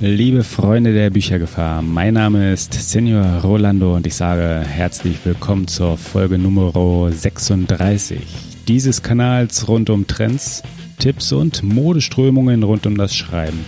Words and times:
Liebe 0.00 0.44
Freunde 0.44 0.94
der 0.94 1.10
Büchergefahr, 1.10 1.82
mein 1.82 2.14
Name 2.14 2.52
ist 2.52 2.72
Senior 2.72 3.40
Rolando 3.42 3.96
und 3.96 4.06
ich 4.06 4.14
sage 4.14 4.64
herzlich 4.64 5.16
willkommen 5.24 5.66
zur 5.66 5.98
Folge 5.98 6.38
Nummer 6.38 7.10
36 7.10 8.20
dieses 8.68 9.02
Kanals 9.02 9.66
rund 9.66 9.90
um 9.90 10.06
Trends, 10.06 10.62
Tipps 11.00 11.32
und 11.32 11.64
Modeströmungen 11.64 12.62
rund 12.62 12.86
um 12.86 12.96
das 12.96 13.12
Schreiben 13.12 13.64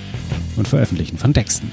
und 0.54 0.68
Veröffentlichen 0.68 1.18
von 1.18 1.34
Texten. 1.34 1.68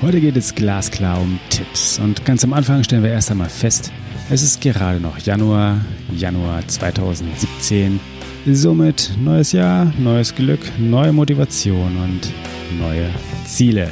Heute 0.00 0.22
geht 0.22 0.38
es 0.38 0.54
glasklar 0.54 1.20
um 1.20 1.38
Tipps 1.50 1.98
und 1.98 2.24
ganz 2.24 2.42
am 2.42 2.54
Anfang 2.54 2.82
stellen 2.84 3.02
wir 3.02 3.10
erst 3.10 3.30
einmal 3.30 3.50
fest, 3.50 3.92
es 4.30 4.42
ist 4.42 4.62
gerade 4.62 4.98
noch 4.98 5.18
Januar, 5.18 5.78
Januar 6.16 6.66
2017 6.66 8.00
Somit 8.52 9.10
neues 9.20 9.50
Jahr, 9.50 9.92
neues 9.98 10.32
Glück, 10.32 10.60
neue 10.78 11.12
Motivation 11.12 11.96
und 11.96 12.32
neue 12.78 13.10
Ziele. 13.44 13.90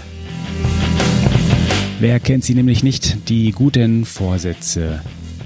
Wer 1.99 2.21
kennt 2.21 2.45
sie 2.45 2.55
nämlich 2.55 2.85
nicht? 2.85 3.29
Die 3.29 3.51
guten 3.51 4.05
Vorsätze. 4.05 5.01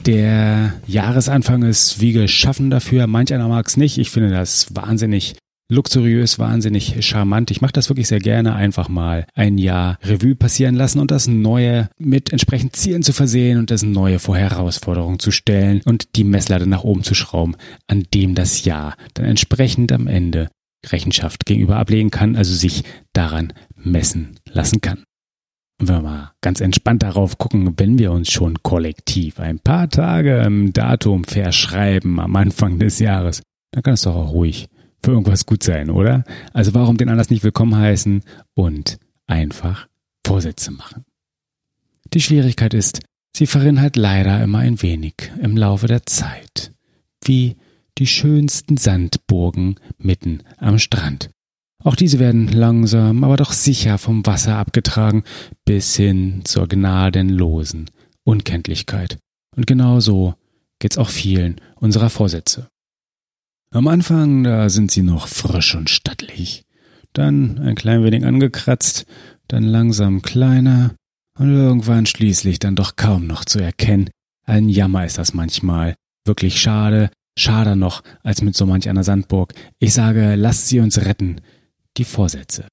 Der 0.05 0.75
Jahresanfang 0.87 1.63
ist 1.63 2.03
wie 2.03 2.13
geschaffen 2.13 2.69
dafür. 2.69 3.07
Manch 3.07 3.33
einer 3.33 3.49
mag 3.49 3.67
es 3.67 3.79
nicht. 3.79 3.97
Ich 3.97 4.11
finde 4.11 4.29
das 4.29 4.75
wahnsinnig 4.77 5.37
luxuriös, 5.71 6.39
wahnsinnig 6.39 7.05
charmant. 7.05 7.51
Ich 7.51 7.61
mache 7.61 7.73
das 7.73 7.89
wirklich 7.91 8.09
sehr 8.09 8.21
gerne, 8.21 8.55
einfach 8.55 8.89
mal 8.89 9.27
ein 9.35 9.59
Jahr 9.59 9.99
Revue 10.03 10.35
passieren 10.35 10.75
lassen 10.75 10.99
und 10.99 11.11
das 11.11 11.29
Neue 11.29 11.91
mit 11.99 12.33
entsprechend 12.33 12.75
Zielen 12.75 13.03
zu 13.03 13.13
versehen 13.13 13.59
und 13.59 13.71
das 13.71 13.83
Neue 13.83 14.19
vor 14.19 14.37
Herausforderungen 14.37 15.19
zu 15.19 15.31
stellen 15.31 15.83
und 15.85 16.17
die 16.17 16.25
Messlatte 16.25 16.67
nach 16.67 16.85
oben 16.85 17.05
zu 17.05 17.15
schrauben, 17.15 17.57
an 17.87 18.05
dem 18.15 18.35
das 18.35 18.65
Jahr 18.65 18.97
dann 19.15 19.27
entsprechend 19.27 19.93
am 19.93 20.07
Ende 20.07 20.49
Rechenschaft 20.87 21.45
gegenüber 21.45 21.77
ablegen 21.77 22.11
kann, 22.11 22.37
also 22.37 22.55
sich 22.55 22.85
daran 23.13 23.53
messen 23.75 24.37
lassen 24.51 24.81
kann. 24.81 25.05
Und 25.81 25.89
wenn 25.89 25.97
wir 25.97 26.03
mal 26.03 26.33
ganz 26.41 26.61
entspannt 26.61 27.03
darauf 27.03 27.39
gucken, 27.39 27.75
wenn 27.77 27.99
wir 27.99 28.11
uns 28.11 28.33
schon 28.33 28.63
kollektiv 28.63 29.39
ein 29.39 29.61
paar 29.61 29.89
Tage 29.89 30.39
im 30.39 30.73
Datum 30.73 31.25
verschreiben 31.25 32.19
am 32.19 32.35
Anfang 32.37 32.79
des 32.79 32.99
Jahres, 32.99 33.43
dann 33.73 33.83
kann 33.83 33.95
es 33.95 34.03
doch 34.03 34.17
auch 34.17 34.33
ruhig 34.33 34.69
für 35.03 35.13
irgendwas 35.13 35.47
gut 35.47 35.63
sein, 35.63 35.91
oder? 35.91 36.25
Also 36.53 36.75
warum 36.75 36.97
den 36.97 37.09
anders 37.09 37.31
nicht 37.31 37.45
willkommen 37.45 37.77
heißen 37.77 38.23
und 38.55 38.99
einfach 39.27 39.89
Vorsätze 40.27 40.71
machen? 40.71 41.05
Die 42.15 42.21
Schwierigkeit 42.21 42.75
ist, 42.75 43.01
sie 43.37 43.47
verrinnen 43.47 43.81
halt 43.81 43.97
leider 43.97 44.43
immer 44.43 44.59
ein 44.59 44.81
wenig 44.83 45.15
im 45.41 45.57
Laufe 45.57 45.87
der 45.87 46.07
Zeit. 46.07 46.73
Wie 47.23 47.57
die 47.99 48.07
schönsten 48.07 48.77
Sandburgen 48.77 49.77
mitten 49.99 50.43
am 50.57 50.79
Strand. 50.79 51.31
Auch 51.85 51.95
diese 51.95 52.19
werden 52.19 52.49
langsam, 52.49 53.23
aber 53.23 53.37
doch 53.37 53.53
sicher 53.53 53.99
vom 53.99 54.27
Wasser 54.27 54.57
abgetragen 54.57 55.23
bis 55.65 55.95
hin 55.95 56.43
zur 56.45 56.67
gnadenlosen 56.67 57.91
Unkenntlichkeit. 58.25 59.19
Und 59.57 59.67
genau 59.67 60.01
so 60.01 60.35
geht's 60.81 60.99
auch 60.99 61.09
vielen 61.09 61.61
unserer 61.77 62.11
Vorsätze. 62.11 62.69
Am 63.71 63.87
Anfang, 63.87 64.45
da 64.45 64.71
sind 64.71 64.91
sie 64.91 65.03
noch 65.03 65.29
frisch 65.29 65.75
und 65.75 65.91
stattlich. 65.91 66.65
Dann 67.13 67.59
ein 67.59 67.75
klein 67.75 68.03
wenig 68.03 68.25
angekratzt, 68.25 69.05
dann 69.47 69.63
langsam 69.63 70.23
kleiner 70.23 70.95
und 71.39 71.53
irgendwann 71.55 72.07
schließlich 72.07 72.59
dann 72.59 72.77
doch 72.77 72.97
kaum 72.97 73.27
noch 73.27 73.45
zu 73.45 73.59
erkennen. 73.59 74.09
Ein 74.47 74.71
Jammer 74.71 75.05
ist 75.05 75.19
das 75.19 75.35
manchmal. 75.35 75.95
Wirklich 76.25 76.59
schade, 76.61 77.11
schader 77.39 77.77
noch 77.77 78.03
als 78.23 78.41
mit 78.41 78.57
so 78.57 78.65
manch 78.65 78.89
einer 78.89 79.05
Sandburg. 79.05 79.53
Ich 79.79 79.93
sage, 79.93 80.35
lasst 80.35 80.69
sie 80.69 80.81
uns 80.81 81.05
retten. 81.05 81.43
Die 81.99 82.05
Vorsätze. 82.05 82.67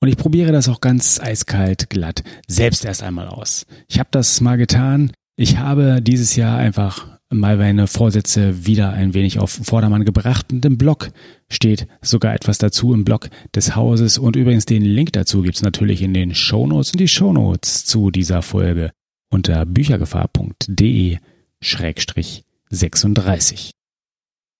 Und 0.00 0.08
ich 0.08 0.18
probiere 0.18 0.52
das 0.52 0.68
auch 0.68 0.82
ganz 0.82 1.18
eiskalt, 1.18 1.88
glatt, 1.88 2.22
selbst 2.46 2.84
erst 2.84 3.02
einmal 3.02 3.28
aus. 3.28 3.64
Ich 3.88 3.98
habe 3.98 4.10
das 4.12 4.42
mal 4.42 4.58
getan. 4.58 5.12
Ich 5.36 5.56
habe 5.56 6.02
dieses 6.02 6.36
Jahr 6.36 6.58
einfach 6.58 7.13
mal 7.30 7.56
meine 7.56 7.86
Vorsätze 7.86 8.66
wieder 8.66 8.92
ein 8.92 9.14
wenig 9.14 9.38
auf 9.38 9.50
Vordermann 9.50 10.04
gebracht. 10.04 10.52
Und 10.52 10.64
im 10.64 10.78
Blog 10.78 11.10
steht 11.48 11.86
sogar 12.00 12.34
etwas 12.34 12.58
dazu 12.58 12.92
im 12.94 13.04
Blog 13.04 13.28
des 13.54 13.76
Hauses. 13.76 14.18
Und 14.18 14.36
übrigens 14.36 14.66
den 14.66 14.82
Link 14.82 15.12
dazu 15.12 15.42
gibt's 15.42 15.62
natürlich 15.62 16.02
in 16.02 16.14
den 16.14 16.34
Shownotes 16.34 16.92
und 16.92 17.00
die 17.00 17.08
Shownotes 17.08 17.84
zu 17.84 18.10
dieser 18.10 18.42
Folge 18.42 18.90
unter 19.30 19.64
büchergefahr.de 19.66 21.18
36. 22.70 23.70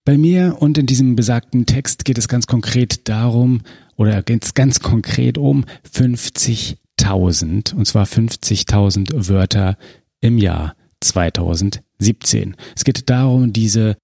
Bei 0.05 0.19
mir 0.19 0.57
und 0.59 0.77
in 0.77 0.87
diesem 0.87 1.17
besagten 1.17 1.65
Text 1.65 2.05
geht 2.05 2.19
es 2.19 2.29
ganz 2.29 2.47
konkret 2.47 3.09
darum, 3.09 3.63
oder 3.97 4.23
es 4.29 4.55
ganz 4.55 4.81
konkret 4.81 5.39
um 5.39 5.65
50.000, 5.91 7.75
und 7.75 7.87
zwar 7.87 8.05
50.000 8.05 9.29
Wörter 9.29 9.79
im 10.21 10.37
Jahr 10.37 10.75
2017. 12.05 12.57
Es 12.77 12.85
geht 12.85 13.09
darum, 13.11 13.53
diese 13.53 13.97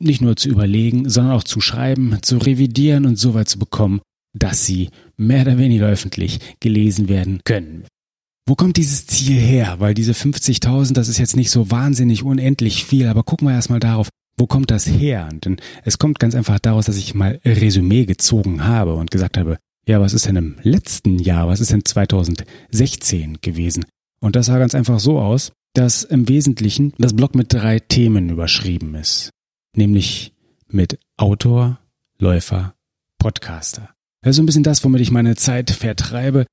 nicht 0.00 0.20
nur 0.20 0.36
zu 0.36 0.48
überlegen, 0.48 1.08
sondern 1.08 1.34
auch 1.34 1.44
zu 1.44 1.60
schreiben, 1.60 2.18
zu 2.22 2.38
revidieren 2.38 3.04
und 3.04 3.18
so 3.18 3.34
weit 3.34 3.48
zu 3.48 3.58
bekommen, 3.58 4.00
dass 4.36 4.64
sie 4.64 4.90
mehr 5.16 5.42
oder 5.42 5.58
weniger 5.58 5.88
öffentlich 5.88 6.38
gelesen 6.60 7.08
werden 7.08 7.40
können. 7.44 7.84
Wo 8.46 8.54
kommt 8.54 8.76
dieses 8.76 9.06
Ziel 9.06 9.38
her? 9.38 9.76
Weil 9.78 9.94
diese 9.94 10.12
50.000, 10.12 10.94
das 10.94 11.08
ist 11.08 11.18
jetzt 11.18 11.36
nicht 11.36 11.50
so 11.50 11.70
wahnsinnig 11.70 12.22
unendlich 12.22 12.84
viel, 12.84 13.08
aber 13.08 13.22
gucken 13.24 13.48
wir 13.48 13.54
erstmal 13.54 13.80
darauf, 13.80 14.08
wo 14.38 14.46
kommt 14.46 14.70
das 14.70 14.86
her? 14.86 15.28
Denn 15.44 15.56
es 15.84 15.98
kommt 15.98 16.20
ganz 16.20 16.34
einfach 16.34 16.58
daraus, 16.60 16.86
dass 16.86 16.96
ich 16.96 17.14
mal 17.14 17.40
Resümee 17.44 18.06
gezogen 18.06 18.64
habe 18.64 18.94
und 18.94 19.10
gesagt 19.10 19.36
habe, 19.36 19.58
ja, 19.86 20.00
was 20.00 20.14
ist 20.14 20.26
denn 20.26 20.36
im 20.36 20.56
letzten 20.62 21.18
Jahr, 21.18 21.48
was 21.48 21.60
ist 21.60 21.72
denn 21.72 21.84
2016 21.84 23.38
gewesen? 23.40 23.84
Und 24.20 24.36
das 24.36 24.46
sah 24.46 24.58
ganz 24.58 24.74
einfach 24.74 25.00
so 25.00 25.18
aus, 25.18 25.52
dass 25.74 26.04
im 26.04 26.28
Wesentlichen 26.28 26.92
das 26.98 27.14
Blog 27.14 27.34
mit 27.34 27.52
drei 27.52 27.78
Themen 27.78 28.30
überschrieben 28.30 28.94
ist. 28.94 29.30
Nämlich 29.76 30.32
mit 30.68 30.98
Autor, 31.16 31.78
Läufer, 32.18 32.74
Podcaster. 33.18 33.90
Das 34.22 34.30
ist 34.30 34.36
so 34.36 34.42
ein 34.42 34.46
bisschen 34.46 34.62
das, 34.62 34.82
womit 34.84 35.00
ich 35.00 35.10
meine 35.10 35.36
Zeit 35.36 35.70
vertreibe. 35.70 36.46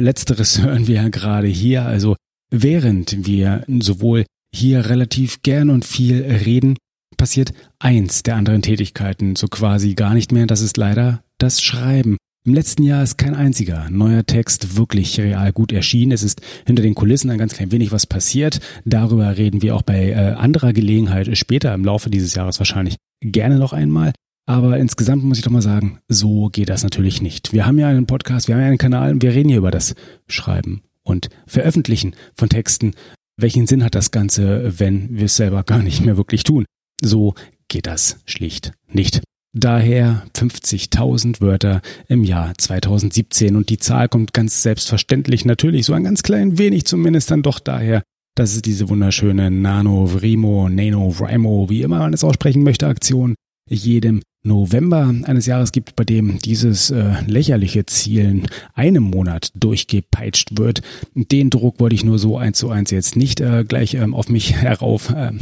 Letzteres 0.00 0.58
hören 0.62 0.86
wir 0.86 0.96
ja 0.96 1.08
gerade 1.08 1.48
hier. 1.48 1.84
Also 1.84 2.16
während 2.50 3.26
wir 3.26 3.64
sowohl 3.80 4.26
hier 4.54 4.88
relativ 4.88 5.42
gern 5.42 5.70
und 5.70 5.84
viel 5.84 6.22
reden, 6.22 6.76
passiert 7.16 7.52
eins 7.78 8.22
der 8.22 8.36
anderen 8.36 8.62
Tätigkeiten 8.62 9.36
so 9.36 9.46
quasi 9.48 9.94
gar 9.94 10.14
nicht 10.14 10.32
mehr. 10.32 10.46
Das 10.46 10.60
ist 10.60 10.76
leider 10.76 11.22
das 11.38 11.62
Schreiben. 11.62 12.16
Im 12.44 12.54
letzten 12.54 12.82
Jahr 12.82 13.04
ist 13.04 13.18
kein 13.18 13.36
einziger 13.36 13.88
neuer 13.88 14.26
Text 14.26 14.76
wirklich 14.76 15.20
real 15.20 15.52
gut 15.52 15.70
erschienen. 15.70 16.10
Es 16.10 16.24
ist 16.24 16.40
hinter 16.66 16.82
den 16.82 16.96
Kulissen 16.96 17.30
ein 17.30 17.38
ganz 17.38 17.54
klein 17.54 17.70
wenig 17.70 17.92
was 17.92 18.04
passiert. 18.04 18.58
Darüber 18.84 19.36
reden 19.36 19.62
wir 19.62 19.76
auch 19.76 19.82
bei 19.82 20.10
äh, 20.10 20.32
anderer 20.32 20.72
Gelegenheit 20.72 21.38
später 21.38 21.72
im 21.72 21.84
Laufe 21.84 22.10
dieses 22.10 22.34
Jahres 22.34 22.58
wahrscheinlich 22.58 22.96
gerne 23.20 23.58
noch 23.58 23.72
einmal. 23.72 24.12
Aber 24.44 24.76
insgesamt 24.78 25.22
muss 25.22 25.38
ich 25.38 25.44
doch 25.44 25.52
mal 25.52 25.62
sagen, 25.62 26.00
so 26.08 26.48
geht 26.48 26.68
das 26.68 26.82
natürlich 26.82 27.22
nicht. 27.22 27.52
Wir 27.52 27.64
haben 27.64 27.78
ja 27.78 27.86
einen 27.86 28.06
Podcast, 28.06 28.48
wir 28.48 28.56
haben 28.56 28.62
ja 28.62 28.68
einen 28.68 28.78
Kanal 28.78 29.12
und 29.12 29.22
wir 29.22 29.32
reden 29.32 29.48
hier 29.48 29.58
über 29.58 29.70
das 29.70 29.94
Schreiben 30.26 30.82
und 31.04 31.28
Veröffentlichen 31.46 32.16
von 32.34 32.48
Texten. 32.48 32.94
Welchen 33.36 33.68
Sinn 33.68 33.84
hat 33.84 33.94
das 33.94 34.10
Ganze, 34.10 34.80
wenn 34.80 35.16
wir 35.16 35.26
es 35.26 35.36
selber 35.36 35.62
gar 35.62 35.82
nicht 35.84 36.04
mehr 36.04 36.16
wirklich 36.16 36.42
tun? 36.42 36.64
So 37.00 37.34
geht 37.68 37.86
das 37.86 38.18
schlicht 38.26 38.72
nicht. 38.88 39.22
Daher 39.54 40.22
50.000 40.34 41.42
Wörter 41.42 41.82
im 42.08 42.24
Jahr 42.24 42.54
2017 42.56 43.54
und 43.54 43.68
die 43.68 43.76
Zahl 43.76 44.08
kommt 44.08 44.32
ganz 44.32 44.62
selbstverständlich 44.62 45.44
natürlich 45.44 45.84
so 45.84 45.92
ein 45.92 46.04
ganz 46.04 46.22
klein 46.22 46.56
wenig 46.56 46.86
zumindest 46.86 47.30
dann 47.30 47.42
doch 47.42 47.58
daher, 47.58 48.02
dass 48.34 48.54
es 48.54 48.62
diese 48.62 48.88
wunderschöne 48.88 49.50
Nano, 49.50 50.06
Vrimo, 50.06 50.70
Nano, 50.70 51.10
Vrimo, 51.10 51.68
wie 51.68 51.82
immer 51.82 51.98
man 51.98 52.14
es 52.14 52.24
aussprechen 52.24 52.62
möchte, 52.62 52.86
Aktion 52.86 53.34
jedem 53.68 54.22
November 54.42 55.14
eines 55.24 55.46
Jahres 55.46 55.70
gibt, 55.70 55.96
bei 55.96 56.04
dem 56.04 56.38
dieses 56.38 56.90
äh, 56.90 57.14
lächerliche 57.26 57.86
Zielen 57.86 58.48
einem 58.74 59.04
Monat 59.04 59.52
durchgepeitscht 59.54 60.58
wird. 60.58 60.82
Den 61.14 61.50
Druck 61.50 61.78
wollte 61.78 61.94
ich 61.94 62.04
nur 62.04 62.18
so 62.18 62.38
eins 62.38 62.58
zu 62.58 62.70
eins 62.70 62.90
jetzt 62.90 63.16
nicht 63.16 63.40
äh, 63.40 63.64
gleich 63.66 63.94
ähm, 63.94 64.14
auf 64.14 64.28
mich 64.28 64.54
herauf 64.54 65.10
äh, 65.10 65.32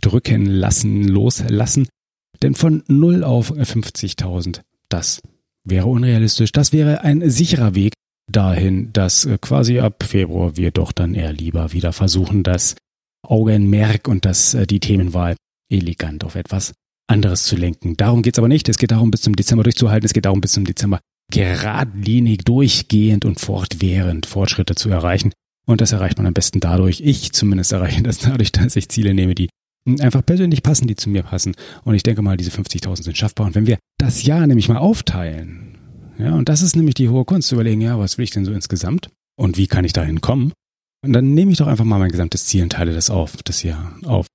drücken 0.00 0.46
lassen, 0.46 1.04
loslassen. 1.04 1.86
Denn 2.42 2.54
von 2.54 2.82
0 2.88 3.24
auf 3.24 3.52
50.000, 3.52 4.60
das 4.88 5.22
wäre 5.64 5.86
unrealistisch. 5.86 6.52
Das 6.52 6.72
wäre 6.72 7.02
ein 7.02 7.28
sicherer 7.30 7.74
Weg 7.74 7.94
dahin, 8.30 8.92
dass 8.92 9.24
äh, 9.24 9.38
quasi 9.40 9.78
ab 9.78 10.02
Februar 10.02 10.56
wir 10.56 10.70
doch 10.70 10.92
dann 10.92 11.14
eher 11.14 11.32
lieber 11.32 11.72
wieder 11.72 11.92
versuchen, 11.92 12.42
das 12.42 12.74
Augenmerk 13.26 14.08
und 14.08 14.24
das, 14.24 14.54
äh, 14.54 14.66
die 14.66 14.80
Themenwahl 14.80 15.36
elegant 15.70 16.24
auf 16.24 16.34
etwas 16.34 16.72
anderes 17.06 17.44
zu 17.44 17.56
lenken. 17.56 17.96
Darum 17.96 18.22
geht's 18.22 18.38
aber 18.38 18.48
nicht. 18.48 18.68
Es 18.68 18.78
geht 18.78 18.90
darum, 18.90 19.10
bis 19.10 19.22
zum 19.22 19.36
Dezember 19.36 19.64
durchzuhalten. 19.64 20.06
Es 20.06 20.12
geht 20.12 20.24
darum, 20.24 20.40
bis 20.40 20.52
zum 20.52 20.64
Dezember 20.64 21.00
geradlinig, 21.30 22.44
durchgehend 22.44 23.24
und 23.24 23.40
fortwährend 23.40 24.26
Fortschritte 24.26 24.74
zu 24.74 24.90
erreichen. 24.90 25.32
Und 25.66 25.80
das 25.80 25.92
erreicht 25.92 26.18
man 26.18 26.26
am 26.26 26.34
besten 26.34 26.60
dadurch, 26.60 27.00
ich 27.00 27.32
zumindest 27.32 27.72
erreiche 27.72 28.02
das 28.02 28.18
dadurch, 28.18 28.52
dass 28.52 28.76
ich 28.76 28.88
Ziele 28.88 29.14
nehme, 29.14 29.34
die 29.34 29.48
einfach 30.00 30.24
persönlich 30.24 30.62
passen, 30.62 30.86
die 30.86 30.96
zu 30.96 31.10
mir 31.10 31.22
passen. 31.22 31.54
Und 31.84 31.94
ich 31.94 32.02
denke 32.02 32.22
mal, 32.22 32.36
diese 32.36 32.50
50.000 32.50 33.02
sind 33.02 33.18
schaffbar. 33.18 33.46
Und 33.46 33.54
wenn 33.54 33.66
wir 33.66 33.78
das 33.98 34.22
Jahr 34.22 34.46
nämlich 34.46 34.68
mal 34.68 34.78
aufteilen, 34.78 35.78
ja, 36.18 36.34
und 36.34 36.48
das 36.48 36.62
ist 36.62 36.76
nämlich 36.76 36.94
die 36.94 37.08
hohe 37.08 37.24
Kunst, 37.24 37.48
zu 37.48 37.56
überlegen, 37.56 37.80
ja, 37.80 37.98
was 37.98 38.18
will 38.18 38.24
ich 38.24 38.30
denn 38.30 38.44
so 38.44 38.52
insgesamt? 38.52 39.08
Und 39.36 39.56
wie 39.56 39.66
kann 39.66 39.84
ich 39.84 39.92
dahin 39.92 40.20
kommen? 40.20 40.52
Und 41.04 41.12
dann 41.12 41.34
nehme 41.34 41.50
ich 41.50 41.58
doch 41.58 41.66
einfach 41.66 41.84
mal 41.84 41.98
mein 41.98 42.12
gesamtes 42.12 42.46
Ziel 42.46 42.62
und 42.62 42.72
teile 42.72 42.94
das 42.94 43.10
auf, 43.10 43.36
das 43.42 43.62
Jahr 43.62 43.96
auf 44.04 44.26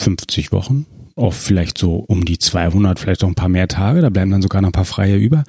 50 0.00 0.50
Wochen, 0.50 0.86
auf 1.14 1.36
vielleicht 1.36 1.78
so 1.78 1.96
um 1.96 2.24
die 2.24 2.38
200, 2.38 2.98
vielleicht 2.98 3.22
auch 3.22 3.28
ein 3.28 3.34
paar 3.34 3.48
mehr 3.48 3.68
Tage, 3.68 4.00
da 4.00 4.10
bleiben 4.10 4.30
dann 4.30 4.42
sogar 4.42 4.60
noch 4.60 4.70
ein 4.70 4.72
paar 4.72 4.84
freie 4.84 5.16
über. 5.16 5.44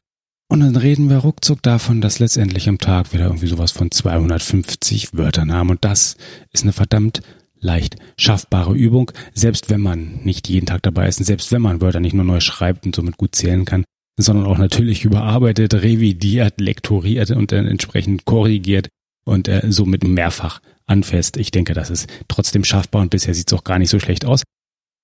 Und 0.49 0.61
dann 0.61 0.75
reden 0.75 1.09
wir 1.09 1.17
ruckzuck 1.17 1.61
davon, 1.61 1.99
dass 1.99 2.19
letztendlich 2.19 2.69
am 2.69 2.77
Tag 2.77 3.11
wieder 3.11 3.25
irgendwie 3.25 3.47
sowas 3.47 3.71
von 3.71 3.91
250 3.91 5.17
Wörtern 5.17 5.51
haben. 5.51 5.69
Und 5.69 5.83
das 5.83 6.15
ist 6.53 6.63
eine 6.63 6.71
verdammt 6.71 7.21
leicht 7.67 7.97
schaffbare 8.17 8.73
Übung, 8.73 9.11
selbst 9.33 9.69
wenn 9.69 9.81
man 9.81 10.21
nicht 10.23 10.49
jeden 10.49 10.65
Tag 10.65 10.81
dabei 10.81 11.07
ist 11.07 11.19
und 11.19 11.25
selbst 11.25 11.51
wenn 11.51 11.61
man 11.61 11.81
Wörter 11.81 11.99
nicht 11.99 12.13
nur 12.13 12.25
neu 12.25 12.39
schreibt 12.39 12.85
und 12.85 12.95
somit 12.95 13.17
gut 13.17 13.35
zählen 13.35 13.65
kann, 13.65 13.83
sondern 14.17 14.45
auch 14.45 14.57
natürlich 14.57 15.03
überarbeitet, 15.05 15.75
revidiert, 15.75 16.59
lektoriert 16.59 17.29
und 17.31 17.51
dann 17.51 17.67
entsprechend 17.67 18.25
korrigiert 18.25 18.87
und 19.25 19.47
äh, 19.47 19.61
somit 19.67 20.03
mehrfach 20.03 20.61
anfasst. 20.87 21.37
Ich 21.37 21.51
denke, 21.51 21.73
das 21.73 21.89
ist 21.89 22.09
trotzdem 22.27 22.63
schaffbar 22.63 23.01
und 23.01 23.11
bisher 23.11 23.33
sieht 23.33 23.51
es 23.51 23.57
auch 23.57 23.63
gar 23.63 23.77
nicht 23.77 23.89
so 23.89 23.99
schlecht 23.99 24.25
aus. 24.25 24.43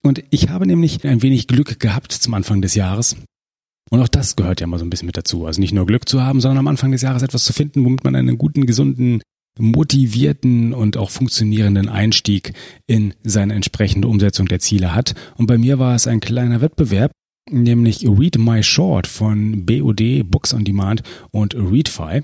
Und 0.03 0.23
ich 0.31 0.49
habe 0.49 0.65
nämlich 0.65 1.05
ein 1.05 1.21
wenig 1.21 1.47
Glück 1.47 1.79
gehabt 1.79 2.11
zum 2.11 2.33
Anfang 2.33 2.61
des 2.61 2.75
Jahres. 2.75 3.15
Und 3.89 4.01
auch 4.01 4.07
das 4.07 4.35
gehört 4.35 4.59
ja 4.59 4.67
mal 4.67 4.79
so 4.79 4.85
ein 4.85 4.89
bisschen 4.89 5.05
mit 5.05 5.17
dazu. 5.17 5.45
Also 5.45 5.61
nicht 5.61 5.73
nur 5.73 5.85
Glück 5.85 6.09
zu 6.09 6.23
haben, 6.23 6.41
sondern 6.41 6.59
am 6.59 6.67
Anfang 6.67 6.91
des 6.91 7.01
Jahres 7.01 7.21
etwas 7.21 7.43
zu 7.43 7.53
finden, 7.53 7.85
womit 7.85 8.03
man 8.03 8.15
einen 8.15 8.37
guten, 8.37 8.65
gesunden, 8.65 9.21
motivierten 9.59 10.73
und 10.73 10.97
auch 10.97 11.09
funktionierenden 11.09 11.89
Einstieg 11.89 12.53
in 12.87 13.13
seine 13.23 13.53
entsprechende 13.53 14.07
Umsetzung 14.07 14.47
der 14.47 14.59
Ziele 14.59 14.95
hat. 14.95 15.13
Und 15.37 15.47
bei 15.47 15.57
mir 15.57 15.79
war 15.79 15.95
es 15.95 16.07
ein 16.07 16.19
kleiner 16.19 16.61
Wettbewerb, 16.61 17.11
nämlich 17.49 18.07
Read 18.07 18.37
My 18.37 18.63
Short 18.63 19.07
von 19.07 19.65
BOD, 19.65 20.23
Books 20.29 20.53
on 20.53 20.63
Demand 20.63 21.03
und 21.31 21.55
Readfy, 21.55 22.23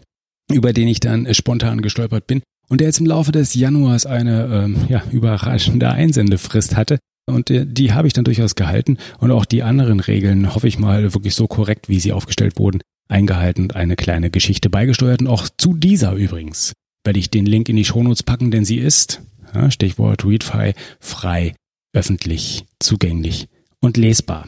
über 0.51 0.73
den 0.73 0.87
ich 0.87 0.99
dann 0.99 1.31
spontan 1.33 1.81
gestolpert 1.81 2.27
bin 2.27 2.41
und 2.69 2.81
der 2.81 2.87
jetzt 2.87 2.99
im 2.99 3.05
Laufe 3.05 3.31
des 3.31 3.53
Januars 3.53 4.05
eine 4.05 4.45
ähm, 4.45 4.77
ja, 4.89 5.03
überraschende 5.11 5.89
Einsendefrist 5.89 6.75
hatte. 6.75 6.99
Und 7.27 7.49
die, 7.49 7.65
die 7.65 7.93
habe 7.93 8.07
ich 8.07 8.13
dann 8.13 8.23
durchaus 8.23 8.55
gehalten 8.55 8.97
und 9.19 9.31
auch 9.31 9.45
die 9.45 9.61
anderen 9.61 9.99
Regeln 9.99 10.55
hoffe 10.55 10.67
ich 10.67 10.79
mal 10.79 11.13
wirklich 11.13 11.35
so 11.35 11.47
korrekt, 11.47 11.87
wie 11.87 11.99
sie 11.99 12.11
aufgestellt 12.11 12.57
wurden, 12.57 12.81
eingehalten 13.07 13.65
und 13.65 13.75
eine 13.75 13.95
kleine 13.95 14.31
Geschichte 14.31 14.71
beigesteuert 14.71 15.21
und 15.21 15.27
auch 15.27 15.47
zu 15.57 15.75
dieser 15.75 16.13
übrigens 16.13 16.73
werde 17.09 17.17
ich 17.17 17.31
den 17.31 17.47
Link 17.47 17.69
in 17.69 17.75
die 17.75 17.85
Shownotes 17.85 18.21
packen, 18.21 18.51
denn 18.51 18.65
sie 18.65 18.77
ist, 18.77 19.23
ja, 19.55 19.71
Stichwort 19.71 20.25
Readfy, 20.25 20.75
frei, 20.99 21.55
öffentlich, 21.91 22.65
zugänglich 22.77 23.47
und 23.81 23.97
lesbar. 23.97 24.47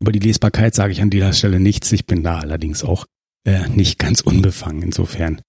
Über 0.00 0.12
die 0.12 0.20
Lesbarkeit 0.20 0.76
sage 0.76 0.92
ich 0.92 1.02
an 1.02 1.10
dieser 1.10 1.32
Stelle 1.32 1.58
nichts. 1.58 1.90
Ich 1.90 2.06
bin 2.06 2.22
da 2.22 2.38
allerdings 2.38 2.84
auch 2.84 3.06
äh, 3.44 3.68
nicht 3.70 3.98
ganz 3.98 4.20
unbefangen. 4.20 4.82
Insofern 4.82 5.40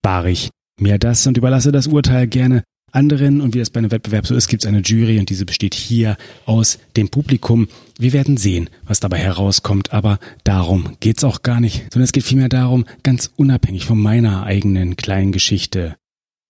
spare 0.00 0.30
ich 0.30 0.48
mir 0.80 0.96
das 0.96 1.26
und 1.26 1.36
überlasse 1.36 1.70
das 1.70 1.86
Urteil 1.86 2.28
gerne 2.28 2.64
anderen. 2.94 3.40
Und 3.40 3.54
wie 3.54 3.58
das 3.58 3.70
bei 3.70 3.78
einem 3.78 3.90
Wettbewerb 3.90 4.26
so 4.26 4.34
ist, 4.34 4.48
gibt 4.48 4.64
es 4.64 4.68
eine 4.68 4.80
Jury 4.80 5.18
und 5.18 5.30
diese 5.30 5.44
besteht 5.44 5.74
hier 5.74 6.16
aus 6.46 6.78
dem 6.96 7.08
Publikum. 7.08 7.68
Wir 7.98 8.12
werden 8.12 8.36
sehen, 8.36 8.70
was 8.84 9.00
dabei 9.00 9.18
herauskommt, 9.18 9.92
aber 9.92 10.18
darum 10.44 10.96
geht's 11.00 11.24
auch 11.24 11.42
gar 11.42 11.60
nicht, 11.60 11.92
sondern 11.92 12.04
es 12.04 12.12
geht 12.12 12.24
vielmehr 12.24 12.48
darum, 12.48 12.84
ganz 13.02 13.30
unabhängig 13.36 13.84
von 13.84 14.00
meiner 14.00 14.44
eigenen 14.44 14.96
kleinen 14.96 15.32
Geschichte, 15.32 15.96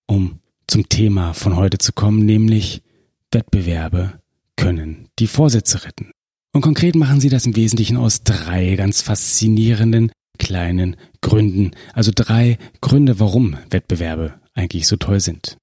um 0.07 0.41
zum 0.67 0.89
Thema 0.89 1.35
von 1.35 1.57
heute 1.57 1.79
zu 1.79 1.93
kommen, 1.93 2.25
nämlich 2.25 2.83
Wettbewerbe 3.31 4.21
können 4.57 5.09
die 5.19 5.27
Vorsätze 5.27 5.85
retten. 5.85 6.13
Und 6.53 6.63
konkret 6.63 6.95
machen 6.95 7.21
sie 7.21 7.29
das 7.29 7.47
im 7.47 7.57
Wesentlichen 7.57 7.97
aus 7.97 8.23
drei 8.23 8.77
ganz 8.77 9.03
faszinierenden 9.03 10.13
kleinen 10.39 10.97
Gründen. 11.21 11.73
Also 11.93 12.13
drei 12.15 12.59
Gründe, 12.81 13.19
warum 13.19 13.57
Wettbewerbe 13.71 14.35
eigentlich 14.55 14.87
so 14.87 14.97
toll 14.97 15.21
sind. 15.21 15.57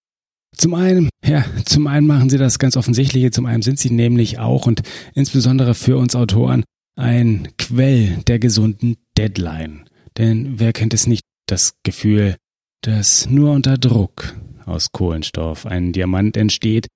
Zum 0.56 0.74
einen, 0.74 1.10
ja, 1.26 1.46
zum 1.66 1.88
einen 1.88 2.06
machen 2.06 2.30
sie 2.30 2.38
das 2.38 2.60
ganz 2.60 2.76
offensichtliche, 2.76 3.32
zum 3.32 3.46
einen 3.46 3.62
sind 3.62 3.80
sie 3.80 3.90
nämlich 3.90 4.40
auch 4.40 4.68
und 4.68 4.82
insbesondere 5.14 5.74
für 5.74 5.98
uns 5.98 6.16
Autoren 6.16 6.64
ein 6.96 7.48
Quell 7.58 8.18
der 8.28 8.40
gesunden 8.40 8.98
Deadline. 9.18 9.86
Denn 10.18 10.60
wer 10.60 10.74
kennt 10.74 10.94
es 10.94 11.08
nicht, 11.08 11.24
das 11.48 11.74
Gefühl, 11.84 12.36
dass 12.82 13.30
nur 13.30 13.52
unter 13.52 13.78
Druck 13.78 14.36
aus 14.66 14.92
Kohlenstoff 14.92 15.66
ein 15.66 15.94
Diamant 15.94 16.38
entsteht, 16.38 16.88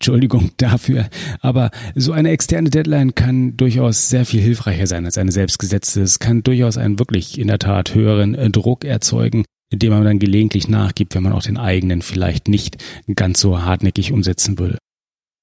Entschuldigung 0.00 0.50
dafür, 0.56 1.08
aber 1.40 1.70
so 1.94 2.12
eine 2.12 2.30
externe 2.30 2.70
Deadline 2.70 3.14
kann 3.14 3.56
durchaus 3.56 4.10
sehr 4.10 4.24
viel 4.24 4.40
hilfreicher 4.40 4.86
sein 4.86 5.04
als 5.04 5.18
eine 5.18 5.32
selbstgesetzte. 5.32 6.02
Es 6.02 6.18
kann 6.18 6.42
durchaus 6.42 6.78
einen 6.78 6.98
wirklich 6.98 7.38
in 7.38 7.48
der 7.48 7.58
Tat 7.58 7.94
höheren 7.94 8.34
Druck 8.52 8.84
erzeugen, 8.84 9.44
indem 9.70 9.92
man 9.92 10.04
dann 10.04 10.18
gelegentlich 10.18 10.68
nachgibt, 10.68 11.14
wenn 11.14 11.22
man 11.22 11.32
auch 11.32 11.42
den 11.42 11.58
eigenen 11.58 12.02
vielleicht 12.02 12.48
nicht 12.48 12.82
ganz 13.14 13.40
so 13.40 13.62
hartnäckig 13.62 14.12
umsetzen 14.12 14.58
würde. 14.58 14.78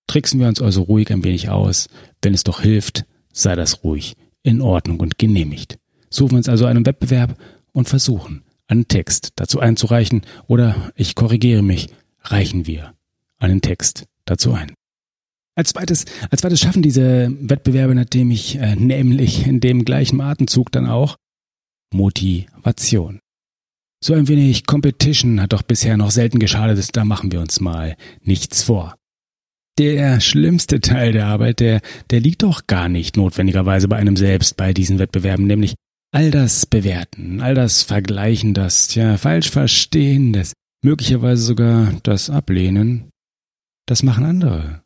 Tricksen 0.07 0.39
wir 0.39 0.47
uns 0.47 0.61
also 0.61 0.83
ruhig 0.83 1.11
ein 1.11 1.23
wenig 1.23 1.49
aus. 1.49 1.87
Wenn 2.21 2.33
es 2.33 2.43
doch 2.43 2.61
hilft, 2.61 3.05
sei 3.33 3.55
das 3.55 3.83
ruhig, 3.83 4.15
in 4.43 4.61
Ordnung 4.61 4.99
und 4.99 5.17
genehmigt. 5.17 5.77
Suchen 6.09 6.31
wir 6.31 6.37
uns 6.37 6.49
also 6.49 6.65
einen 6.65 6.85
Wettbewerb 6.85 7.37
und 7.71 7.89
versuchen, 7.89 8.43
einen 8.67 8.87
Text 8.87 9.33
dazu 9.35 9.59
einzureichen 9.59 10.21
oder 10.47 10.91
ich 10.95 11.15
korrigiere 11.15 11.61
mich, 11.61 11.89
reichen 12.21 12.67
wir 12.67 12.93
einen 13.37 13.61
Text 13.61 14.05
dazu 14.25 14.53
ein. 14.53 14.73
Als 15.55 15.69
zweites, 15.69 16.05
als 16.29 16.41
zweites 16.41 16.59
schaffen 16.59 16.81
diese 16.81 17.31
Wettbewerbe, 17.39 17.95
nachdem 17.95 18.31
ich 18.31 18.57
äh, 18.57 18.75
nämlich 18.75 19.47
in 19.47 19.61
dem 19.61 19.85
gleichen 19.85 20.19
Atemzug 20.19 20.71
dann 20.71 20.85
auch 20.85 21.15
Motivation. 21.93 23.19
So 24.05 24.13
ein 24.13 24.27
wenig 24.27 24.67
Competition 24.67 25.41
hat 25.41 25.51
doch 25.51 25.63
bisher 25.63 25.97
noch 25.97 26.11
selten 26.11 26.37
geschadet, 26.37 26.95
da 26.95 27.03
machen 27.03 27.31
wir 27.31 27.39
uns 27.39 27.59
mal 27.59 27.97
nichts 28.21 28.61
vor. 28.61 28.93
Der 29.79 30.19
schlimmste 30.19 30.79
Teil 30.79 31.11
der 31.11 31.25
Arbeit, 31.25 31.59
der, 31.59 31.81
der 32.11 32.19
liegt 32.19 32.43
doch 32.43 32.67
gar 32.67 32.87
nicht 32.87 33.17
notwendigerweise 33.17 33.87
bei 33.87 33.95
einem 33.95 34.15
selbst 34.15 34.57
bei 34.57 34.73
diesen 34.75 34.99
Wettbewerben, 34.99 35.47
nämlich 35.47 35.73
all 36.11 36.29
das 36.29 36.67
Bewerten, 36.67 37.41
all 37.41 37.55
das 37.55 37.81
Vergleichen, 37.81 38.53
das, 38.53 38.93
ja, 38.93 39.17
falsch 39.17 39.49
verstehen, 39.49 40.33
das 40.33 40.53
möglicherweise 40.83 41.41
sogar 41.41 41.91
das 42.03 42.29
Ablehnen, 42.29 43.09
das 43.87 44.03
machen 44.03 44.23
andere. 44.25 44.83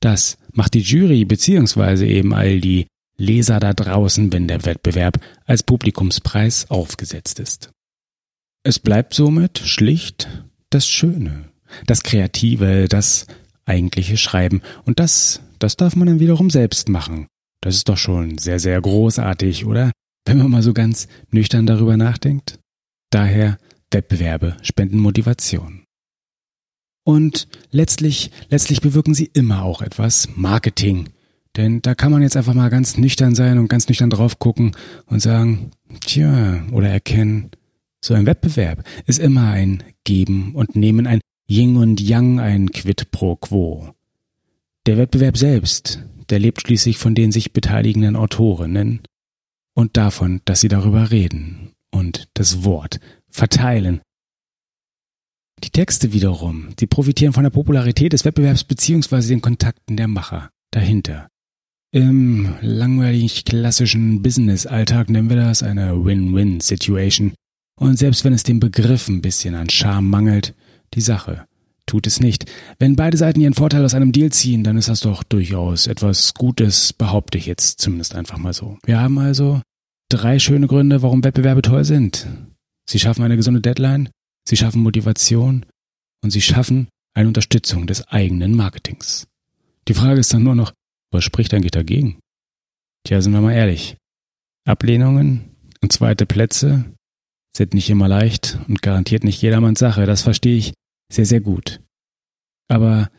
Das 0.00 0.38
macht 0.54 0.72
die 0.72 0.80
Jury 0.80 1.26
beziehungsweise 1.26 2.06
eben 2.06 2.32
all 2.32 2.58
die 2.62 2.86
Leser 3.18 3.60
da 3.60 3.74
draußen, 3.74 4.32
wenn 4.32 4.48
der 4.48 4.64
Wettbewerb 4.64 5.20
als 5.44 5.62
Publikumspreis 5.62 6.70
aufgesetzt 6.70 7.38
ist. 7.38 7.70
Es 8.64 8.78
bleibt 8.78 9.14
somit 9.14 9.58
schlicht 9.58 10.28
das 10.70 10.86
Schöne, 10.86 11.50
das 11.86 12.02
Kreative, 12.02 12.86
das 12.88 13.26
eigentliche 13.64 14.16
Schreiben. 14.16 14.62
Und 14.84 15.00
das, 15.00 15.40
das 15.58 15.76
darf 15.76 15.96
man 15.96 16.06
dann 16.06 16.20
wiederum 16.20 16.48
selbst 16.48 16.88
machen. 16.88 17.26
Das 17.60 17.74
ist 17.74 17.88
doch 17.88 17.96
schon 17.96 18.38
sehr, 18.38 18.60
sehr 18.60 18.80
großartig, 18.80 19.66
oder? 19.66 19.90
Wenn 20.24 20.38
man 20.38 20.50
mal 20.50 20.62
so 20.62 20.72
ganz 20.72 21.08
nüchtern 21.30 21.66
darüber 21.66 21.96
nachdenkt. 21.96 22.58
Daher 23.10 23.58
Wettbewerbe 23.90 24.56
spenden 24.62 24.98
Motivation. 24.98 25.84
Und 27.04 27.48
letztlich, 27.72 28.30
letztlich 28.48 28.80
bewirken 28.80 29.14
sie 29.14 29.28
immer 29.32 29.62
auch 29.62 29.82
etwas 29.82 30.28
Marketing. 30.36 31.08
Denn 31.56 31.82
da 31.82 31.94
kann 31.94 32.12
man 32.12 32.22
jetzt 32.22 32.36
einfach 32.36 32.54
mal 32.54 32.70
ganz 32.70 32.96
nüchtern 32.96 33.34
sein 33.34 33.58
und 33.58 33.68
ganz 33.68 33.88
nüchtern 33.88 34.08
drauf 34.08 34.38
gucken 34.38 34.76
und 35.06 35.20
sagen, 35.20 35.72
tja, 36.00 36.62
oder 36.70 36.88
erkennen, 36.88 37.50
so 38.04 38.14
ein 38.14 38.26
Wettbewerb 38.26 38.84
ist 39.06 39.18
immer 39.18 39.50
ein 39.50 39.82
Geben 40.04 40.54
und 40.54 40.76
Nehmen, 40.76 41.06
ein 41.06 41.20
Yin 41.48 41.76
und 41.76 42.00
Yang, 42.00 42.40
ein 42.40 42.70
Quid 42.70 43.10
pro 43.10 43.36
Quo. 43.36 43.94
Der 44.86 44.98
Wettbewerb 44.98 45.36
selbst, 45.36 46.02
der 46.30 46.38
lebt 46.38 46.62
schließlich 46.62 46.98
von 46.98 47.14
den 47.14 47.32
sich 47.32 47.52
beteiligenden 47.52 48.16
Autorinnen 48.16 49.00
und 49.74 49.96
davon, 49.96 50.40
dass 50.44 50.60
sie 50.60 50.68
darüber 50.68 51.10
reden 51.10 51.72
und 51.90 52.28
das 52.34 52.64
Wort 52.64 53.00
verteilen 53.30 54.00
die 55.64 55.70
Texte 55.70 56.12
wiederum, 56.12 56.74
die 56.80 56.86
profitieren 56.86 57.32
von 57.32 57.44
der 57.44 57.50
Popularität 57.50 58.12
des 58.12 58.24
Wettbewerbs 58.24 58.64
beziehungsweise 58.64 59.28
den 59.28 59.40
Kontakten 59.40 59.96
der 59.96 60.08
Macher 60.08 60.50
dahinter. 60.72 61.28
Im 61.92 62.54
langweilig 62.62 63.44
klassischen 63.44 64.22
Business-Alltag 64.22 65.10
nennen 65.10 65.28
wir 65.28 65.36
das 65.36 65.62
eine 65.62 66.04
Win-Win-Situation. 66.04 67.34
Und 67.78 67.98
selbst 67.98 68.24
wenn 68.24 68.32
es 68.32 68.42
dem 68.42 68.60
Begriff 68.60 69.08
ein 69.08 69.22
bisschen 69.22 69.54
an 69.54 69.70
Charme 69.70 70.08
mangelt, 70.08 70.54
die 70.94 71.00
Sache 71.00 71.46
tut 71.86 72.06
es 72.06 72.20
nicht. 72.20 72.50
Wenn 72.78 72.96
beide 72.96 73.16
Seiten 73.16 73.40
ihren 73.40 73.54
Vorteil 73.54 73.84
aus 73.84 73.94
einem 73.94 74.12
Deal 74.12 74.30
ziehen, 74.30 74.62
dann 74.62 74.76
ist 74.76 74.88
das 74.88 75.00
doch 75.00 75.22
durchaus 75.22 75.86
etwas 75.86 76.34
Gutes, 76.34 76.92
behaupte 76.92 77.38
ich 77.38 77.46
jetzt 77.46 77.80
zumindest 77.80 78.14
einfach 78.14 78.38
mal 78.38 78.52
so. 78.52 78.78
Wir 78.84 79.00
haben 79.00 79.18
also 79.18 79.60
drei 80.08 80.38
schöne 80.38 80.68
Gründe, 80.68 81.02
warum 81.02 81.24
Wettbewerbe 81.24 81.62
toll 81.62 81.84
sind. 81.84 82.28
Sie 82.88 82.98
schaffen 82.98 83.24
eine 83.24 83.36
gesunde 83.36 83.60
Deadline, 83.60 84.10
Sie 84.44 84.56
schaffen 84.56 84.82
Motivation 84.82 85.66
und 86.22 86.30
sie 86.30 86.40
schaffen 86.40 86.88
eine 87.14 87.28
Unterstützung 87.28 87.86
des 87.86 88.08
eigenen 88.08 88.54
Marketings. 88.56 89.26
Die 89.88 89.94
Frage 89.94 90.20
ist 90.20 90.32
dann 90.32 90.42
nur 90.42 90.54
noch, 90.54 90.72
was 91.10 91.24
spricht 91.24 91.52
eigentlich 91.54 91.72
dagegen? 91.72 92.18
Tja, 93.04 93.20
sind 93.20 93.32
wir 93.32 93.40
mal 93.40 93.52
ehrlich. 93.52 93.96
Ablehnungen 94.64 95.56
und 95.80 95.92
zweite 95.92 96.26
Plätze 96.26 96.84
sind 97.56 97.74
nicht 97.74 97.90
immer 97.90 98.08
leicht 98.08 98.58
und 98.68 98.82
garantiert 98.82 99.24
nicht 99.24 99.42
jedermanns 99.42 99.78
Sache. 99.78 100.06
Das 100.06 100.22
verstehe 100.22 100.56
ich 100.56 100.72
sehr, 101.10 101.26
sehr 101.26 101.40
gut. 101.40 101.80
Aber 102.68 103.10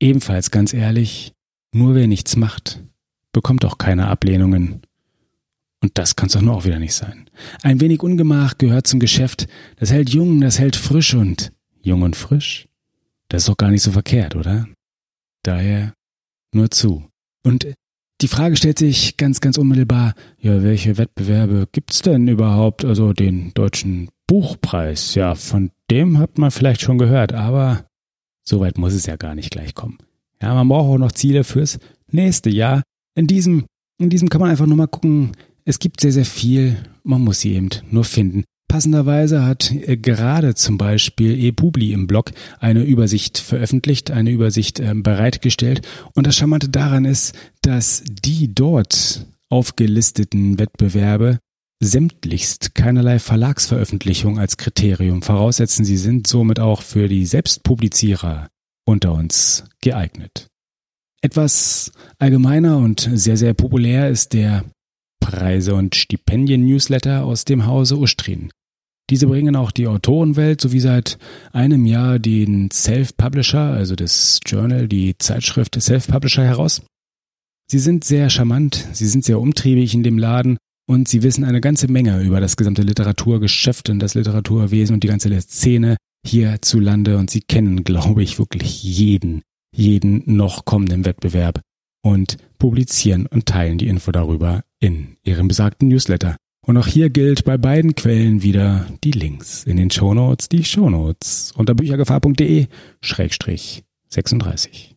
ebenfalls 0.00 0.50
ganz 0.50 0.74
ehrlich, 0.74 1.32
nur 1.72 1.94
wer 1.94 2.08
nichts 2.08 2.36
macht, 2.36 2.82
bekommt 3.32 3.64
auch 3.64 3.78
keine 3.78 4.08
Ablehnungen. 4.08 4.82
Und 5.80 5.96
das 5.96 6.16
kann 6.16 6.26
es 6.26 6.32
doch 6.32 6.40
nur 6.40 6.56
auch 6.56 6.64
wieder 6.64 6.80
nicht 6.80 6.94
sein. 6.94 7.30
Ein 7.62 7.80
wenig 7.80 8.02
Ungemach 8.02 8.58
gehört 8.58 8.88
zum 8.88 8.98
Geschäft. 8.98 9.46
Das 9.76 9.92
hält 9.92 10.10
jung, 10.10 10.40
das 10.40 10.58
hält 10.58 10.74
frisch 10.74 11.14
und 11.14 11.52
jung 11.80 12.02
und 12.02 12.16
frisch. 12.16 12.66
Das 13.28 13.42
ist 13.42 13.48
doch 13.48 13.56
gar 13.56 13.70
nicht 13.70 13.82
so 13.82 13.92
verkehrt, 13.92 14.34
oder? 14.34 14.66
Daher 15.44 15.94
nur 16.52 16.70
zu. 16.70 17.08
Und 17.44 17.68
die 18.20 18.28
Frage 18.28 18.56
stellt 18.56 18.78
sich 18.78 19.16
ganz, 19.16 19.40
ganz 19.40 19.58
unmittelbar, 19.58 20.14
ja, 20.40 20.62
welche 20.62 20.98
Wettbewerbe 20.98 21.68
gibt's 21.70 22.02
denn 22.02 22.26
überhaupt? 22.26 22.84
Also 22.84 23.12
den 23.12 23.52
deutschen 23.54 24.08
Buchpreis, 24.26 25.14
ja, 25.14 25.34
von 25.34 25.70
dem 25.90 26.18
hat 26.18 26.38
man 26.38 26.50
vielleicht 26.50 26.80
schon 26.80 26.98
gehört, 26.98 27.32
aber 27.32 27.84
so 28.42 28.60
weit 28.60 28.78
muss 28.78 28.92
es 28.92 29.06
ja 29.06 29.16
gar 29.16 29.34
nicht 29.34 29.50
gleich 29.50 29.74
kommen. 29.74 29.98
Ja, 30.42 30.54
man 30.54 30.68
braucht 30.68 30.88
auch 30.88 30.98
noch 30.98 31.12
Ziele 31.12 31.44
fürs 31.44 31.78
nächste 32.10 32.50
Jahr. 32.50 32.82
In 33.14 33.26
diesem, 33.26 33.66
in 33.98 34.10
diesem 34.10 34.28
kann 34.28 34.40
man 34.40 34.50
einfach 34.50 34.66
nur 34.66 34.76
mal 34.76 34.86
gucken. 34.86 35.32
Es 35.64 35.78
gibt 35.78 36.00
sehr, 36.00 36.12
sehr 36.12 36.24
viel. 36.24 36.76
Man 37.02 37.22
muss 37.22 37.40
sie 37.40 37.54
eben 37.54 37.68
nur 37.90 38.04
finden. 38.04 38.44
Passenderweise 38.68 39.44
hat 39.44 39.72
äh, 39.72 39.96
gerade 39.96 40.54
zum 40.54 40.76
Beispiel 40.76 41.42
ePubli 41.42 41.92
im 41.92 42.06
Blog 42.06 42.32
eine 42.60 42.84
Übersicht 42.84 43.38
veröffentlicht, 43.38 44.10
eine 44.10 44.30
Übersicht 44.30 44.78
äh, 44.78 44.92
bereitgestellt. 44.94 45.86
Und 46.14 46.26
das 46.26 46.36
Charmante 46.36 46.68
daran 46.68 47.06
ist, 47.06 47.34
dass 47.62 48.04
die 48.06 48.54
dort 48.54 49.26
aufgelisteten 49.48 50.58
Wettbewerbe 50.58 51.38
sämtlichst 51.80 52.74
keinerlei 52.74 53.18
Verlagsveröffentlichung 53.18 54.38
als 54.38 54.56
Kriterium 54.58 55.22
voraussetzen. 55.22 55.84
Sie 55.84 55.96
sind 55.96 56.26
somit 56.26 56.60
auch 56.60 56.82
für 56.82 57.08
die 57.08 57.24
Selbstpublizierer 57.24 58.48
unter 58.84 59.12
uns 59.12 59.64
geeignet. 59.80 60.48
Etwas 61.22 61.92
allgemeiner 62.18 62.78
und 62.78 63.08
sehr, 63.12 63.36
sehr 63.36 63.54
populär 63.54 64.08
ist 64.08 64.34
der 64.34 64.64
Preise- 65.20 65.74
und 65.74 65.94
Stipendien-Newsletter 65.94 67.24
aus 67.24 67.44
dem 67.44 67.66
Hause 67.66 67.96
Ustrin. 67.96 68.50
Diese 69.10 69.26
bringen 69.26 69.56
auch 69.56 69.70
die 69.70 69.86
Autorenwelt 69.86 70.60
sowie 70.60 70.80
seit 70.80 71.18
einem 71.52 71.86
Jahr 71.86 72.18
den 72.18 72.70
Self-Publisher, 72.70 73.72
also 73.72 73.96
das 73.96 74.40
Journal, 74.44 74.86
die 74.86 75.16
Zeitschrift 75.18 75.80
Self-Publisher 75.80 76.44
heraus. 76.44 76.82
Sie 77.70 77.78
sind 77.78 78.04
sehr 78.04 78.28
charmant, 78.30 78.86
sie 78.92 79.06
sind 79.06 79.24
sehr 79.24 79.40
umtriebig 79.40 79.94
in 79.94 80.02
dem 80.02 80.18
Laden 80.18 80.58
und 80.86 81.08
sie 81.08 81.22
wissen 81.22 81.44
eine 81.44 81.60
ganze 81.60 81.88
Menge 81.88 82.22
über 82.22 82.40
das 82.40 82.56
gesamte 82.56 82.82
Literaturgeschäft 82.82 83.90
und 83.90 83.98
das 83.98 84.14
Literaturwesen 84.14 84.94
und 84.94 85.04
die 85.04 85.08
ganze 85.08 85.38
Szene 85.40 85.96
hierzulande 86.26 87.16
und 87.18 87.30
sie 87.30 87.40
kennen, 87.40 87.84
glaube 87.84 88.22
ich, 88.22 88.38
wirklich 88.38 88.82
jeden, 88.82 89.42
jeden 89.74 90.22
noch 90.26 90.64
kommenden 90.64 91.04
Wettbewerb 91.04 91.60
und 92.02 92.36
publizieren 92.58 93.26
und 93.26 93.46
teilen 93.46 93.78
die 93.78 93.88
Info 93.88 94.12
darüber 94.12 94.64
in 94.80 95.16
ihrem 95.24 95.48
besagten 95.48 95.88
Newsletter. 95.88 96.36
Und 96.68 96.76
auch 96.76 96.86
hier 96.86 97.08
gilt 97.08 97.46
bei 97.46 97.56
beiden 97.56 97.94
Quellen 97.94 98.42
wieder 98.42 98.86
die 99.02 99.12
Links 99.12 99.64
in 99.64 99.78
den 99.78 99.90
Shownotes, 99.90 100.50
die 100.50 100.64
Shownotes 100.64 101.52
unter 101.56 101.74
büchergefahr.de 101.74 102.66
Schrägstrich 103.00 103.84
36. 104.10 104.94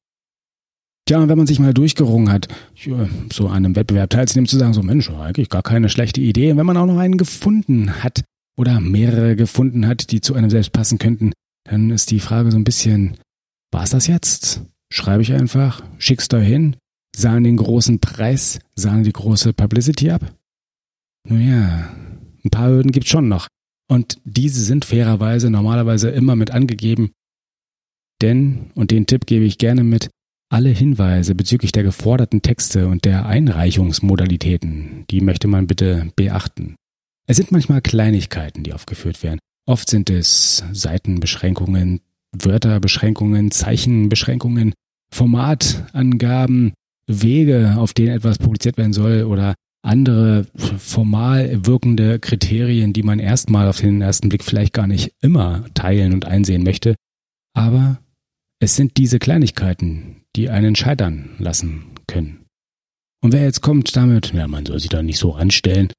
Tja, 1.06 1.20
und 1.20 1.30
wenn 1.30 1.38
man 1.38 1.48
sich 1.48 1.60
mal 1.60 1.74
durchgerungen 1.74 2.30
hat, 2.30 2.50
so 3.32 3.48
an 3.48 3.66
einem 3.66 3.78
Wettbewerb 3.78 4.10
teilzunehmen, 4.10 4.50
zu 4.50 4.58
sagen, 4.58 4.74
so 4.74 4.84
Mensch, 4.84 5.10
eigentlich 5.12 5.48
gar 5.48 5.64
keine 5.64 5.88
schlechte 5.88 6.20
Idee. 6.20 6.52
Und 6.52 6.58
wenn 6.58 6.66
man 6.66 6.76
auch 6.76 6.88
noch 6.88 6.98
einen 6.98 7.16
gefunden 7.16 8.04
hat 8.04 8.26
oder 8.58 8.82
mehrere 8.82 9.38
gefunden 9.38 9.88
hat, 9.88 10.12
die 10.12 10.20
zu 10.20 10.34
einem 10.34 10.50
selbst 10.50 10.74
passen 10.74 10.98
könnten, 10.98 11.32
dann 11.64 11.90
ist 11.90 12.12
die 12.12 12.20
Frage 12.20 12.52
so 12.52 12.58
ein 12.58 12.66
bisschen, 12.66 13.16
war 13.72 13.84
es 13.84 13.92
das 13.92 14.08
jetzt? 14.08 14.64
Schreibe 14.92 15.22
ich 15.22 15.32
einfach, 15.32 15.82
schick's 16.00 16.28
da 16.28 16.38
hin, 16.38 16.76
sahen 17.16 17.46
den 17.46 17.56
großen 17.56 18.02
Preis, 18.02 18.60
sahen 18.76 19.04
die 19.04 19.14
große 19.14 19.54
Publicity 19.54 20.12
ab? 20.12 20.34
Ja, 21.30 21.90
ein 22.44 22.50
paar 22.50 22.70
Hürden 22.70 22.92
gibt's 22.92 23.10
schon 23.10 23.28
noch. 23.28 23.48
Und 23.88 24.20
diese 24.24 24.64
sind 24.64 24.86
fairerweise 24.86 25.50
normalerweise 25.50 26.10
immer 26.10 26.36
mit 26.36 26.52
angegeben. 26.52 27.12
Denn, 28.22 28.72
und 28.76 28.92
den 28.92 29.06
Tipp 29.06 29.26
gebe 29.26 29.46
ich 29.46 29.58
gerne 29.58 29.84
mit, 29.84 30.10
alle 30.50 30.70
Hinweise 30.70 31.34
bezüglich 31.34 31.72
der 31.72 31.84
geforderten 31.84 32.42
Texte 32.42 32.88
und 32.88 33.06
der 33.06 33.26
Einreichungsmodalitäten, 33.26 35.06
die 35.10 35.22
möchte 35.22 35.48
man 35.48 35.66
bitte 35.66 36.12
beachten. 36.16 36.76
Es 37.26 37.38
sind 37.38 37.52
manchmal 37.52 37.82
Kleinigkeiten, 37.82 38.64
die 38.64 38.74
aufgeführt 38.74 39.24
werden. 39.24 39.40
Oft 39.66 39.90
sind 39.90 40.10
es 40.10 40.64
Seitenbeschränkungen, 40.74 42.02
Wörterbeschränkungen, 42.34 43.52
Zeichenbeschränkungen, 43.52 44.74
Formatangaben, 45.14 46.74
Wege, 47.08 47.76
auf 47.78 47.94
denen 47.94 48.16
etwas 48.16 48.38
publiziert 48.38 48.78
werden 48.78 48.94
soll 48.94 49.24
oder 49.24 49.56
andere 49.84 50.46
formal 50.78 51.66
wirkende 51.66 52.20
Kriterien, 52.20 52.94
die 52.94 53.04
man 53.04 53.20
erstmal 53.20 53.68
auf 53.68 53.82
den 53.82 54.02
ersten 54.02 54.30
Blick 54.30 54.44
vielleicht 54.44 54.74
gar 54.74 54.88
nicht 54.88 55.14
immer 55.22 55.66
teilen 55.74 56.14
und 56.14 56.26
einsehen 56.26 56.64
möchte. 56.64 56.96
Aber 57.54 58.00
es 58.60 58.76
sind 58.76 58.98
diese 58.98 59.20
Kleinigkeiten, 59.20 60.24
die 60.36 60.50
einen 60.50 60.76
scheitern 60.76 61.32
lassen 61.40 61.84
können. 62.08 62.46
Und 63.24 63.34
wer 63.34 63.44
jetzt 63.44 63.62
kommt 63.62 63.96
damit, 63.96 64.34
ja, 64.34 64.48
man 64.48 64.66
soll 64.66 64.80
sich 64.80 64.90
da 64.90 65.04
nicht 65.04 65.20
so 65.20 65.34
anstellen. 65.34 65.92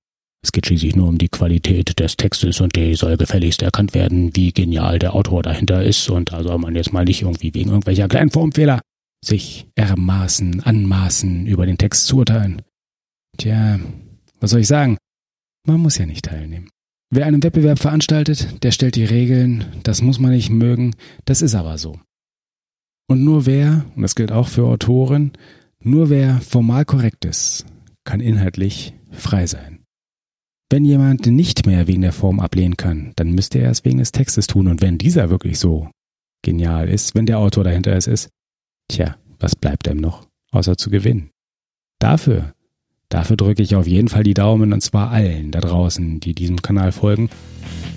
Es 0.45 0.51
geht 0.51 0.67
schließlich 0.67 0.97
nur 0.97 1.09
um 1.09 1.19
die 1.19 1.29
Qualität 1.29 2.01
des 2.01 2.17
Textes 2.17 2.61
und 2.61 2.75
die 2.75 2.95
soll 2.95 3.17
gefälligst 3.17 3.63
erkannt 3.63 3.95
werden, 3.95 4.35
wie 4.35 4.53
genial 4.53 4.99
der 4.99 5.15
Autor 5.15 5.43
dahinter 5.43 5.85
ist. 5.85 6.09
Und 6.11 6.33
da 6.33 6.43
soll 6.43 6.59
man 6.59 6.75
jetzt 6.75 6.93
mal 6.93 7.05
nicht 7.05 7.23
irgendwie 7.23 7.55
wegen 7.55 7.71
irgendwelcher 7.71 8.09
kleinen 8.09 8.31
Formfehler 8.31 8.81
sich 9.25 9.67
ermaßen, 9.77 10.63
anmaßen, 10.63 11.47
über 11.47 11.65
den 11.65 11.79
Text 11.79 12.07
zu 12.07 12.19
urteilen. 12.19 12.63
Tja, 13.39 13.81
was 14.41 14.51
soll 14.51 14.61
ich 14.61 14.69
sagen? 14.69 14.99
Man 15.67 15.81
muss 15.81 15.99
ja 15.99 16.07
nicht 16.07 16.25
teilnehmen. 16.25 16.69
Wer 17.11 17.27
einen 17.27 17.43
Wettbewerb 17.43 17.79
veranstaltet, 17.79 18.63
der 18.63 18.71
stellt 18.71 18.97
die 18.97 19.05
Regeln, 19.05 19.67
das 19.83 20.03
muss 20.03 20.19
man 20.19 20.31
nicht 20.31 20.51
mögen, 20.51 20.95
das 21.25 21.43
ist 21.43 21.55
aber 21.55 21.77
so. 21.79 22.01
Und 23.09 23.23
nur 23.23 23.47
wer, 23.47 23.85
und 23.95 24.03
das 24.03 24.15
gilt 24.15 24.33
auch 24.33 24.49
für 24.49 24.65
Autoren, 24.65 25.33
nur 25.81 26.09
wer 26.09 26.41
formal 26.41 26.85
korrekt 26.85 27.25
ist, 27.25 27.67
kann 28.05 28.21
inhaltlich 28.21 28.95
frei 29.11 29.47
sein. 29.47 29.85
Wenn 30.71 30.87
jemand 30.87 31.27
nicht 31.27 31.67
mehr 31.67 31.87
wegen 31.87 32.01
der 32.01 32.13
Form 32.13 32.41
ablehnen 32.41 32.79
kann, 32.79 33.13
dann 33.17 33.33
müsste 33.33 33.59
er 33.59 33.71
es 33.71 33.85
wegen 33.85 33.99
des 33.99 34.13
Textes 34.13 34.47
tun. 34.47 34.69
Und 34.69 34.81
wenn 34.81 34.97
dieser 34.97 35.29
wirklich 35.29 35.59
so 35.59 35.91
genial 36.43 36.89
ist, 36.89 37.15
wenn 37.15 37.27
der 37.27 37.39
Autor 37.39 37.65
dahinter 37.65 37.95
es 37.95 38.07
ist, 38.07 38.31
tja, 38.89 39.19
was 39.39 39.55
bleibt 39.55 39.87
einem 39.87 40.01
noch, 40.01 40.27
außer 40.51 40.79
zu 40.79 40.89
gewinnen? 40.89 41.31
Dafür 41.99 42.55
Dafür 43.13 43.37
drücke 43.37 43.63
ich 43.63 43.77
auf 43.77 43.87
jeden 43.87 44.09
Fall 44.09 44.23
die 44.23 44.33
Daumen 44.33 44.73
und 44.73 44.81
zwar 44.81 45.11
allen 45.11 45.51
da 45.51 45.61
draußen, 45.61 46.19
die 46.19 46.35
diesem 46.35 46.63
Kanal 46.63 46.93
folgen. 46.93 47.29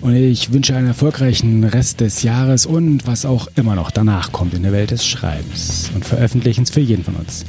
Und 0.01 0.13
ich 0.13 0.51
wünsche 0.51 0.75
einen 0.75 0.87
erfolgreichen 0.87 1.63
Rest 1.63 2.01
des 2.01 2.21
Jahres 2.21 2.65
und 2.65 3.07
was 3.07 3.25
auch 3.25 3.47
immer 3.55 3.75
noch 3.75 3.91
danach 3.91 4.33
kommt 4.33 4.53
in 4.53 4.63
der 4.63 4.73
Welt 4.73 4.91
des 4.91 5.07
Schreibens 5.07 5.89
und 5.95 6.03
Veröffentlichens 6.03 6.69
für 6.69 6.81
jeden 6.81 7.05
von 7.05 7.15
uns. 7.15 7.45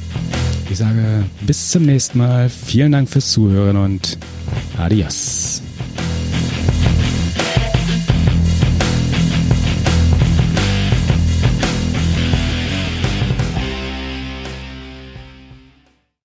Ich 0.69 0.77
sage 0.77 1.25
bis 1.41 1.69
zum 1.69 1.83
nächsten 1.83 2.19
Mal, 2.19 2.47
vielen 2.47 2.93
Dank 2.93 3.09
fürs 3.09 3.31
Zuhören 3.31 3.75
und 3.75 4.17
adios. 4.77 5.61